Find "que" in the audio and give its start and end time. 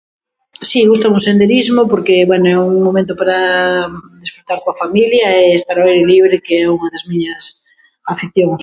6.47-6.55